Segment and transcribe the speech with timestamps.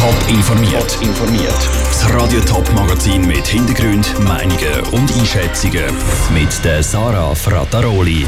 [0.00, 0.98] Top informiert.
[1.90, 5.94] Das Radio Top Magazin mit Hintergrund, Meinungen und Einschätzungen
[6.32, 8.26] mit der Sarah Frataroli.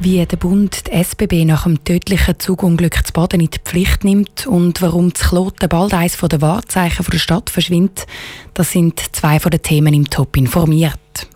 [0.00, 4.46] Wie der Bund die SBB nach dem tödlichen Zugunglück zu Baden in die Pflicht nimmt
[4.46, 8.06] und warum das Kloten bald eines der Wahrzeichen der Stadt verschwindet,
[8.54, 11.28] das sind zwei von den Themen im Top informiert.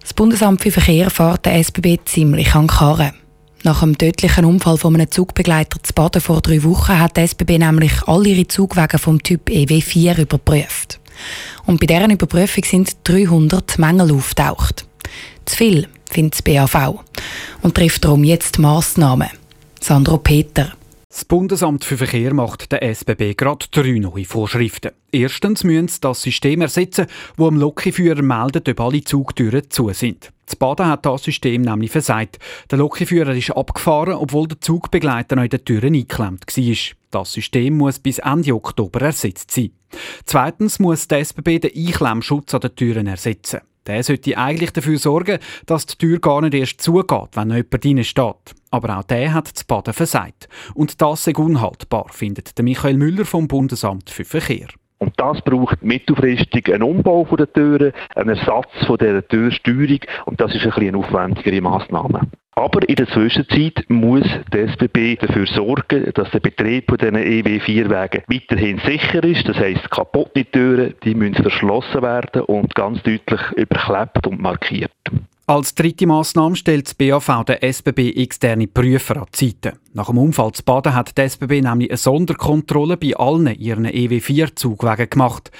[0.00, 3.14] Das Bundesamt für Verkehr fährt der SBB ziemlich an Karren.
[3.62, 7.58] Nach dem tödlichen Unfall von einem Zugbegleiter zu Baden vor drei Wochen hat die SBB
[7.58, 10.98] nämlich alle ihre Zugwege vom Typ EW4 überprüft.
[11.66, 14.86] Und bei deren Überprüfung sind 300 Mängel auftaucht.
[15.44, 17.00] Zu viel, findet das BAV.
[17.60, 19.28] Und trifft darum jetzt Massnahmen.
[19.78, 20.72] Sandro Peter.
[21.10, 24.92] Das Bundesamt für Verkehr macht der SBB gerade drei neue Vorschriften.
[25.10, 30.30] Erstens müssen sie das System ersetzen, wo am Lokführer meldet, ob alle Zugtüren zu sind.
[30.46, 32.38] Das Baden hat das System nämlich versagt.
[32.70, 36.74] Der Lokführer ist abgefahren, obwohl der Zugbegleiter noch in den Türen eingeklemmt war.
[37.10, 39.72] Das System muss bis Ende Oktober ersetzt sein.
[40.24, 43.60] Zweitens muss der SBB den Einklemmschutz an den Türen ersetzen.
[43.90, 48.04] Der sollte eigentlich dafür sorgen, dass die Tür gar nicht erst zugeht, wenn jemand drin
[48.04, 48.54] steht.
[48.70, 50.48] Aber auch der hat das Baden versagt.
[50.74, 54.68] Und das ist unhaltbar, findet Michael Müller vom Bundesamt für Verkehr.
[54.98, 60.54] Und das braucht mittelfristig einen Umbau der Türen, einen Ersatz von dieser Türsteuerung und das
[60.54, 62.28] ist ein bisschen eine aufwendigere Massnahme.
[62.52, 68.22] Aber in der Zwischenzeit muss der SBB dafür sorgen, dass der Betrieb von diesen EW4-Wägen
[68.26, 69.48] weiterhin sicher ist.
[69.48, 74.90] Das heisst, kaputte Türen die müssen verschlossen werden und ganz deutlich überklebt und markiert.
[75.46, 79.78] Als dritte Massnahme stellt das BAV der SBB externe Prüfer an die Seite.
[79.94, 85.10] Nach dem Unfall zu Baden hat die SBB nämlich eine Sonderkontrolle bei allen ihren EW4-Zugwegen
[85.10, 85.50] gemacht.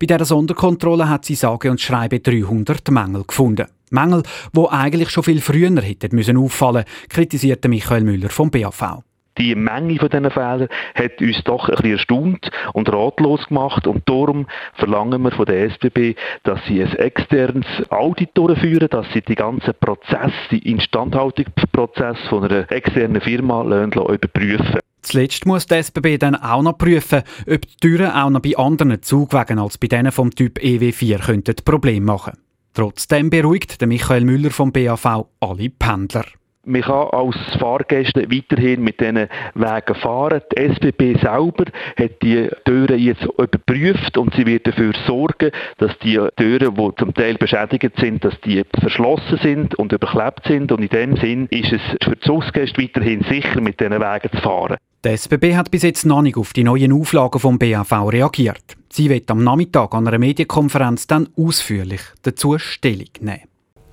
[0.00, 3.66] Bei dieser Sonderkontrolle hat sie sage und schreibe 300 Mängel gefunden.
[3.90, 4.22] Mängel,
[4.54, 9.02] die eigentlich schon viel früher hätten müssen auffallen, kritisierte Michael Müller vom BAV
[9.38, 14.08] die Menge von diesen Fehlern hat uns doch ein bisschen erstaunt und ratlos gemacht und
[14.08, 19.34] darum verlangen wir von der SBB, dass sie ein externes Audit durchführen, dass sie die
[19.34, 24.80] ganzen Prozesse, die Instandhaltungsprozess von einer externen Firma überprüfen.
[25.02, 29.02] Zuletzt muss die SBB dann auch noch prüfen, ob die Türen auch noch bei anderen
[29.02, 32.45] Zugwegen als bei denen vom Typ EW4 könnten Probleme machen.
[32.76, 36.26] Trotzdem beruhigt Michael Müller vom BAV alle Pendler.
[36.66, 40.42] Man kann als Fahrgäste weiterhin mit diesen Wegen fahren.
[40.52, 41.64] Die SBB selber
[41.96, 47.14] hat die Türen jetzt überprüft und sie wird dafür sorgen, dass die Türen, die zum
[47.14, 50.70] Teil beschädigt sind, dass die verschlossen sind und überklebt sind.
[50.70, 54.42] Und in dem Sinn ist es für die Ausgäste weiterhin sicher, mit diesen Wegen zu
[54.42, 54.76] fahren.
[55.04, 58.76] Die SBB hat bis jetzt noch nicht auf die neuen Auflagen vom BAV reagiert.
[58.90, 63.42] Sie wird am Nachmittag an einer Medienkonferenz dann ausführlich dazu Stellung nehmen.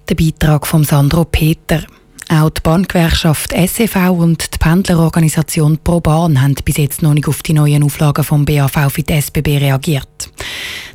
[0.09, 1.84] Der Beitrag von Sandro Peter.
[2.30, 7.53] Auch die Bahngewerkschaft SEV und die Pendlerorganisation ProBahn haben bis jetzt noch nicht auf die
[7.53, 10.31] neuen Auflagen vom BAV für die SBB reagiert.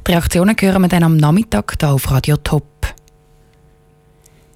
[0.07, 2.65] Die Reaktionen hören wir dann am Nachmittag hier auf Radio Top.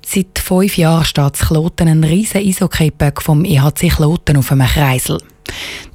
[0.05, 5.19] Seit fünf Jahren steht in Kloten ein riesiger Eishockey-Böck vom EHC Kloten auf einem Kreisel.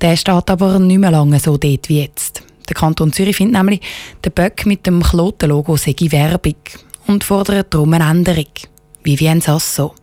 [0.01, 2.43] Der steht aber nicht mehr lange so dort wie jetzt.
[2.67, 3.81] Der Kanton Zürich findet nämlich,
[4.23, 6.55] der Böck mit dem Kloten-Logo sei Werbung
[7.07, 8.51] und fordert darum eine Änderung.
[9.03, 9.93] Vivien Sasso.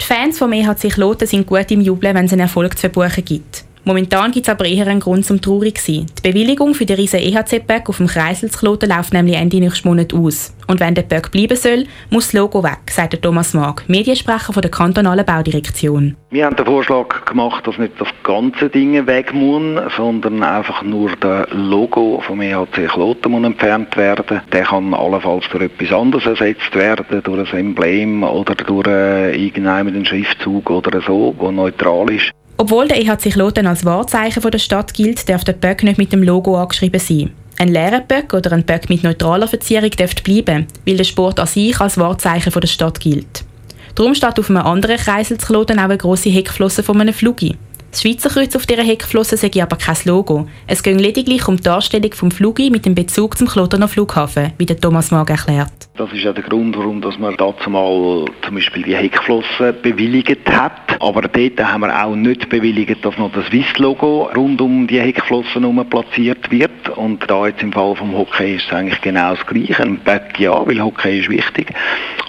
[0.00, 3.24] Die Fans vom EHC Kloten sind gut im Jubeln, wenn es einen Erfolg zu verbuchen
[3.24, 3.64] gibt.
[3.86, 6.06] Momentan gibt es aber eher einen Grund zum traurig sein.
[6.18, 9.86] Die Bewilligung für den riesen EHC-Böck auf dem Kreisel zu Kloten läuft nämlich Ende nächsten
[9.86, 10.56] Monat aus.
[10.66, 14.62] Und wenn der Böck bleiben soll, muss das Logo weg, sagt Thomas Mag, Mediensprecher von
[14.62, 16.16] der kantonalen Baudirektion.
[16.30, 21.10] Wir haben den Vorschlag gemacht, dass nicht das ganze Ding weg muss, sondern einfach nur
[21.20, 24.40] das Logo vom EHC Kloten muss entfernt werden.
[24.50, 30.06] Der kann allenfalls durch etwas anderes ersetzt werden, durch ein Emblem oder durch äh, irgendeinen
[30.06, 32.32] Schriftzug oder so, der neutral ist.
[32.56, 36.22] Obwohl der EHC Kloten als Wahrzeichen der Stadt gilt, darf der Böck nicht mit dem
[36.22, 37.32] Logo angeschrieben sein.
[37.58, 41.46] Ein leerer Böck oder ein Böck mit neutraler Verzierung dürfte bleiben, weil der Sport an
[41.46, 43.44] sich als Wahrzeichen der Stadt gilt.
[43.94, 47.56] Darum steht auf einem anderen Kreisel zu Kloten auch eine grosse Heckflosse von einem Flugi.
[47.94, 50.48] Das Schweizer Kreuz auf dieser Heckflosse sei aber kein Logo.
[50.66, 54.66] Es ging lediglich um die Darstellung vom Flugi mit dem Bezug zum Klotener Flughafen, wie
[54.66, 55.70] der Thomas Mag erklärt.
[55.96, 60.50] Das ist ja der Grund, warum dass man dazu mal zum Beispiel die Heckflosse bewilligt
[60.50, 61.00] hat.
[61.00, 65.60] Aber dort haben wir auch nicht bewilligt, dass noch das Swiss-Logo rund um die Heckflosse
[65.60, 66.88] herum platziert wird.
[66.96, 69.80] Und da jetzt im Fall vom Hockey ist es eigentlich genau das Gleiche.
[69.84, 71.72] Ein Back ja, weil Hockey ist wichtig,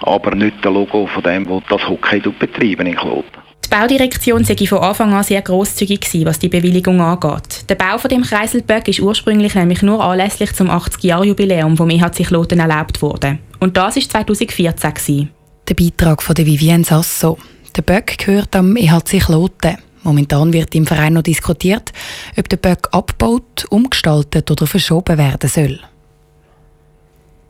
[0.02, 3.45] aber nicht das Logo von dem, wo das Hockey betreiben in Kloten.
[3.66, 7.68] Die Baudirektion sei von Anfang an sehr grosszügig gewesen, was die Bewilligung angeht.
[7.68, 12.60] Der Bau von dem Kreiselböck ist ursprünglich nämlich nur anlässlich zum 80-Jahr-Jubiläum vom EHC Kloten
[12.60, 13.40] erlaubt worden.
[13.58, 15.30] Und das war 2014 gewesen.
[15.68, 17.38] Der Beitrag von der Vivienne Sasso.
[17.74, 19.78] Der Böck gehört am EHC Kloten.
[20.04, 21.92] Momentan wird im Verein noch diskutiert,
[22.38, 25.80] ob der Böck abgebaut, umgestaltet oder verschoben werden soll.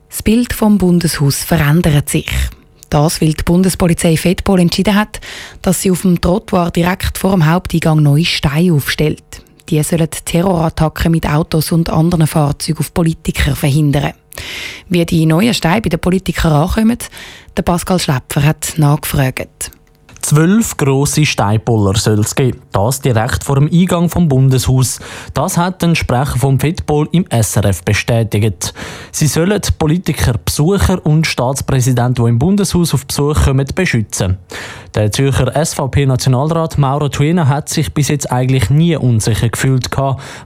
[0.09, 2.31] Das Bild vom Bundeshaus verändert sich.
[2.91, 5.21] Das, weil die Bundespolizei Fedpol entschieden hat,
[5.63, 9.43] dass sie auf dem Trottoir direkt vor dem Haupteingang neue Steine aufstellt.
[9.69, 14.13] Die sollen Terrorattacken mit Autos und anderen Fahrzeugen auf Politiker verhindern.
[14.89, 16.99] Wie die neuen Steine bei den Politikern ankommen,
[17.57, 19.73] der Pascal Schläpfer hat nachgefragt.
[20.27, 22.61] Zwölf grosse Steinpoller soll es geben.
[22.73, 24.99] Das direkt vor dem Eingang vom Bundeshaus.
[25.35, 28.75] Das hat ein Sprecher vom Fitpol im SRF bestätigt.
[29.13, 34.39] Sie sollen Politiker, Besucher und Staatspräsidenten, die im Bundeshaus auf Besuch kommen, beschützen.
[34.97, 39.89] Der Zürcher SVP-Nationalrat Mauro Tuena hat sich bis jetzt eigentlich nie unsicher gefühlt,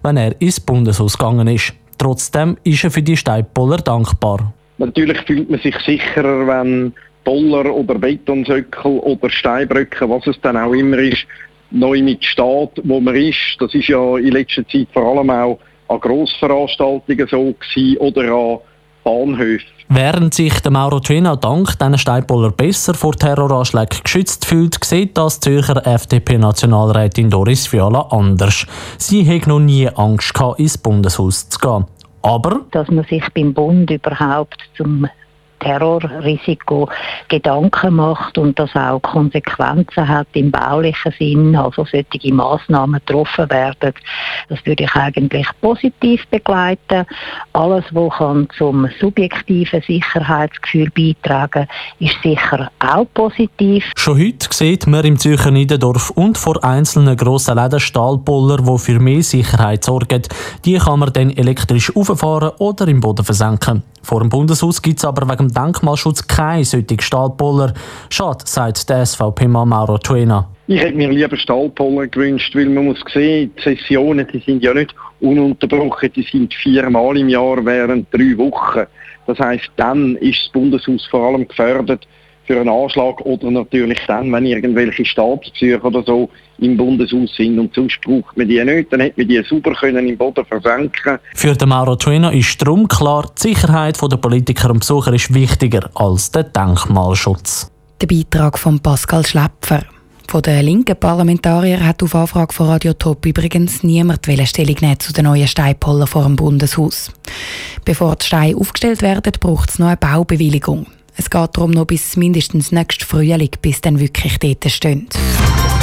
[0.02, 1.72] wenn er ins Bundeshaus gegangen ist.
[1.96, 4.52] Trotzdem ist er für die Steinpoller dankbar.
[4.76, 6.92] Natürlich fühlt man sich sicherer, wenn
[7.30, 11.24] Boller oder Betonsöckel oder Steinbrücken, was es dann auch immer ist,
[11.70, 13.56] neu mit Staat, wo man ist.
[13.60, 18.58] Das ist ja in letzter Zeit vor allem auch an Grossveranstaltungen so gewesen oder an
[19.04, 19.68] Bahnhöfen.
[19.88, 25.38] Während sich der Mauro Twina dank diesen Steinboller besser vor Terroranschlägen geschützt fühlt, sieht das
[25.38, 28.66] Zürcher FDP-Nationalrätin Doris Fiala anders.
[28.98, 31.84] Sie hat noch nie Angst gehabt, ins Bundeshaus zu gehen.
[32.22, 35.06] Aber dass man sich beim Bund überhaupt zum
[35.60, 36.88] Terrorrisiko
[37.28, 43.94] Gedanken macht und das auch Konsequenzen hat im baulichen Sinn, also solche Massnahmen getroffen werden,
[44.48, 47.06] das würde ich eigentlich positiv begleiten.
[47.52, 51.68] Alles, was kann zum subjektiven Sicherheitsgefühl beitragen,
[51.98, 53.84] ist sicher auch positiv.
[53.96, 58.98] Schon heute sieht man im Zürcher Niederdorf und vor einzelnen grossen Läden Stahlpoller, die für
[58.98, 60.22] mehr Sicherheit sorgen.
[60.64, 63.82] Die kann man dann elektrisch auffahren oder im Boden versenken.
[64.02, 67.75] Vor dem Bundeshaus gibt es aber wegen dem Denkmalschutz keine solchen Stahlpoller.
[68.08, 70.49] Schade, sagt der SVP-Mann Mauro Tuena.
[70.67, 74.73] Ich hätte mir lieber Stahlpoller gewünscht, weil man muss sehen, die Sessionen die sind ja
[74.73, 78.87] nicht ununterbrochen, die sind viermal im Jahr während drei Wochen.
[79.26, 82.06] Das heißt, dann ist das Bundeshaus vor allem gefördert,
[82.50, 87.73] für einen Anschlag oder natürlich dann, wenn irgendwelche Staatsbesuche oder so im Bundeshaus sind und
[87.73, 91.55] sonst braucht man die nicht, dann hätte man die sauber können im Boden versenken Für
[91.55, 96.32] den Mauro Tuena ist darum klar, die Sicherheit der Politiker und Besucher ist wichtiger als
[96.32, 97.70] der Denkmalschutz.
[98.00, 99.85] Der Beitrag von Pascal Schläpfer.
[100.26, 105.12] Von den linken Parlamentariern hat auf Anfrage von Radio Top übrigens niemand Stellung nehmen zu
[105.12, 107.12] den neuen Steinpollen vor dem Bundeshaus.
[107.85, 110.87] Bevor die Steine aufgestellt werden, braucht es noch eine Baubewilligung.
[111.20, 115.06] Es geht darum noch bis mindestens nächstes Frühling, bis dann wirklich dort stehen.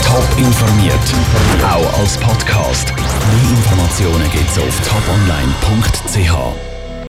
[0.03, 0.95] Top informiert,
[1.63, 2.91] auch als Podcast.
[2.91, 6.76] Mehr Informationen gibt es auf toponline.ch.